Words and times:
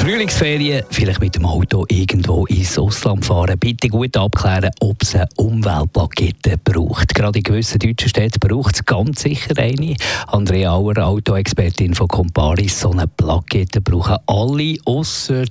Frühlingsferien, 0.00 0.82
vielleicht 0.88 1.20
mit 1.20 1.34
dem 1.36 1.44
Auto 1.44 1.84
irgendwo 1.88 2.46
ins 2.46 2.78
Ausland 2.78 3.22
fahren. 3.22 3.58
Bitte 3.58 3.88
gut 3.88 4.16
abklären, 4.16 4.70
ob 4.80 5.02
es 5.02 5.14
eine 5.14 5.28
Umweltplakette 5.36 6.56
braucht. 6.56 7.14
Gerade 7.14 7.40
in 7.40 7.42
gewissen 7.42 7.78
deutschen 7.78 8.08
Städten 8.08 8.40
braucht 8.40 8.76
es 8.76 8.84
ganz 8.86 9.20
sicher 9.20 9.52
eine. 9.58 9.94
Andrea 10.28 10.72
Auer, 10.72 10.96
Autoexpertin 10.96 11.94
von 11.94 12.08
Comparis, 12.08 12.80
so 12.80 12.92
eine 12.92 13.08
Plakette 13.08 13.82
brauchen 13.82 14.16
alle, 14.24 14.76
außer, 14.86 15.44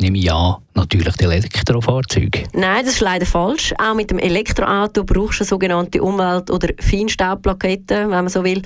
nehme 0.00 0.18
ich 0.18 0.32
an, 0.32 0.56
natürlich 0.74 1.14
die 1.14 1.24
Elektrofahrzeuge. 1.24 2.42
Nein, 2.54 2.84
das 2.84 2.94
ist 2.94 3.00
leider 3.00 3.24
falsch. 3.24 3.72
Auch 3.78 3.94
mit 3.94 4.10
dem 4.10 4.18
Elektroauto 4.18 5.04
brauchst 5.04 5.38
du 5.38 5.44
eine 5.44 5.48
sogenannte 5.48 6.02
Umwelt- 6.02 6.50
oder 6.50 6.70
Feinstaubplakette, 6.80 8.00
wenn 8.00 8.08
man 8.08 8.28
so 8.28 8.42
will. 8.42 8.62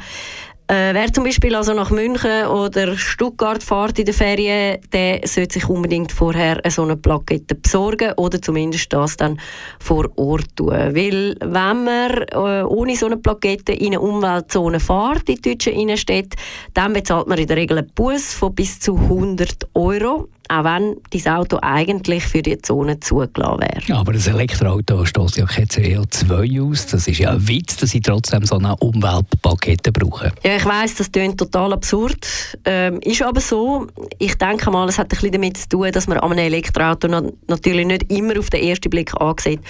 Äh, 0.71 0.95
wer 0.95 1.13
zum 1.13 1.25
Beispiel 1.25 1.53
also 1.57 1.75
nach 1.75 1.91
München 1.91 2.47
oder 2.47 2.97
Stuttgart 2.97 3.61
fährt 3.61 3.99
in 3.99 4.05
der 4.05 4.15
Ferien, 4.15 4.79
der 4.93 5.21
sollte 5.27 5.55
sich 5.55 5.69
unbedingt 5.69 6.13
vorher 6.13 6.61
so 6.69 6.85
eine 6.85 6.97
Plakette 6.97 7.57
besorgen 7.57 8.13
oder 8.13 8.41
zumindest 8.41 8.93
das 8.93 9.17
dann 9.17 9.41
vor 9.81 10.09
Ort 10.15 10.55
tun. 10.55 10.69
Weil 10.69 11.35
wenn 11.41 11.85
man 11.85 12.13
äh, 12.31 12.63
ohne 12.63 12.95
so 12.95 13.07
eine 13.07 13.17
Plakette 13.17 13.73
in 13.73 13.89
eine 13.89 14.01
Umweltzone 14.01 14.79
fährt, 14.79 15.29
in 15.29 15.43
deutschen 15.43 15.73
Innenstädten, 15.73 16.39
dann 16.73 16.93
bezahlt 16.93 17.27
man 17.27 17.39
in 17.39 17.49
der 17.49 17.57
Regel 17.57 17.79
einen 17.79 17.91
Bus 17.93 18.33
von 18.33 18.55
bis 18.55 18.79
zu 18.79 18.95
100 18.95 19.71
Euro 19.75 20.29
auch 20.51 20.65
wenn 20.65 20.97
dein 21.11 21.33
Auto 21.33 21.59
eigentlich 21.63 22.25
für 22.25 22.43
die 22.43 22.59
Zone 22.59 22.99
zugelassen 23.01 23.61
wäre. 23.61 23.99
Aber 23.99 24.13
das 24.13 24.27
Elektroauto 24.27 25.05
stößt 25.05 25.37
ja 25.37 25.47
kein 25.47 25.67
CO2 25.67 26.61
aus. 26.63 26.87
Das 26.87 27.07
ist 27.07 27.19
ja 27.19 27.31
ein 27.31 27.49
Witz, 27.49 27.77
dass 27.77 27.91
sie 27.91 28.01
trotzdem 28.01 28.45
so 28.45 28.57
eine 28.57 28.75
Umweltpakete 28.77 29.93
brauchen. 29.93 30.33
Ja, 30.43 30.59
ich 30.61 30.67
weiss, 30.67 30.95
das 30.95 31.11
klingt 31.11 31.39
total 31.39 31.73
absurd. 31.73 32.27
Ähm, 32.65 33.01
ist 33.03 33.23
aber 33.23 33.41
so. 33.41 33.87
Ich 34.19 34.37
denke 34.37 34.71
mal, 34.71 34.89
es 34.89 34.99
hat 34.99 35.07
ein 35.07 35.09
bisschen 35.09 35.33
damit 35.33 35.57
zu 35.57 35.69
tun, 35.69 35.91
dass 35.93 36.07
man 36.07 36.19
an 36.19 36.33
einem 36.33 36.47
Elektroauto 36.47 37.09
natürlich 37.47 37.87
nicht 37.87 38.11
immer 38.13 38.39
auf 38.39 38.51
den 38.51 38.63
ersten 38.63 38.91
Blick 38.91 39.13
ansieht, 39.21 39.61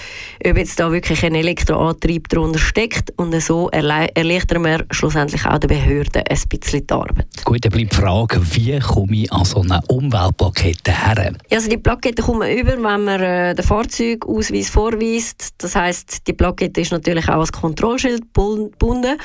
ob 0.45 0.57
jetzt 0.57 0.79
da 0.79 0.91
wirklich 0.91 1.23
ein 1.25 1.35
Elektroantrieb 1.35 2.29
darunter 2.29 2.59
steckt. 2.59 3.11
Und 3.17 3.39
so 3.41 3.69
erleichtern 3.69 4.63
wir 4.63 4.85
schlussendlich 4.91 5.45
auch 5.45 5.59
den 5.59 5.69
Behörden 5.69 6.23
ein 6.27 6.39
bisschen 6.49 6.85
die 6.85 6.93
Arbeit. 6.93 7.27
Gut, 7.43 7.63
dann 7.63 7.71
bleibt 7.71 7.93
die 7.93 7.95
Frage, 7.95 8.41
wie 8.51 8.79
komme 8.79 9.15
ich 9.15 9.31
an 9.31 9.45
so 9.45 9.61
eine 9.61 9.81
Umweltplakette 9.87 10.61
Plakette 10.61 10.91
her? 10.91 11.33
Also 11.51 11.69
die 11.69 11.77
Plakette 11.77 12.21
kommt 12.21 12.39
man 12.39 12.51
über, 12.51 12.73
wenn 12.73 12.81
man 12.81 13.07
äh, 13.07 13.55
den 13.55 13.63
Fahrzeugausweis 13.63 14.69
vorweist. 14.69 15.53
Das 15.57 15.75
heißt, 15.75 16.27
die 16.27 16.33
Plakette 16.33 16.81
ist 16.81 16.91
natürlich 16.91 17.27
auch 17.29 17.39
als 17.39 17.51
Kontrollschild 17.51 18.21
gebunden 18.33 19.17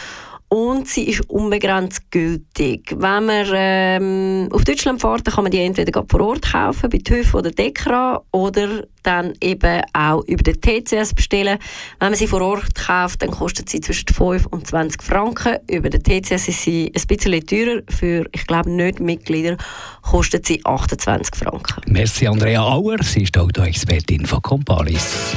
und 0.49 0.87
sie 0.89 1.09
ist 1.09 1.29
unbegrenzt 1.29 2.11
gültig. 2.11 2.95
Wenn 2.97 3.27
man 3.27 3.47
ähm, 3.53 4.49
auf 4.53 4.65
Deutschland 4.65 5.01
fährt, 5.01 5.25
kann 5.25 5.45
man 5.45 5.51
die 5.51 5.61
entweder 5.61 6.05
vor 6.09 6.21
Ort 6.21 6.53
kaufen, 6.53 6.89
bei 6.91 6.99
TÜV 6.99 7.35
oder 7.35 7.51
Dekra, 7.51 8.23
oder 8.31 8.85
dann 9.03 9.35
eben 9.41 9.83
auch 9.93 10.25
über 10.27 10.43
den 10.43 10.61
TCS 10.61 11.15
bestellen. 11.15 11.59
Wenn 11.99 12.11
man 12.11 12.15
sie 12.15 12.27
vor 12.27 12.43
Ort 12.43 12.75
kauft, 12.75 13.23
dann 13.23 13.31
kostet 13.31 13.69
sie 13.69 13.81
zwischen 13.81 14.09
5 14.09 14.47
und 14.47 14.67
20 14.67 15.03
Franken. 15.03 15.57
Über 15.69 15.91
den 15.91 16.03
TCS 16.03 16.49
ist 16.49 16.63
sie 16.63 16.93
ein 16.95 17.07
bisschen 17.07 17.47
teurer. 17.47 17.83
Für, 17.89 18.27
ich 18.33 18.47
glaube, 18.47 18.71
nicht 18.71 19.01
Mitglieder 19.01 19.57
kostet 20.03 20.47
sie 20.47 20.61
28 20.65 21.35
Franken. 21.35 21.81
Merci 21.87 22.27
Andrea 22.27 22.63
Auer, 22.63 23.03
sie 23.03 23.23
ist 23.23 23.37
Autoexpertin 23.37 24.27
von 24.27 24.43
Comparis. 24.43 25.37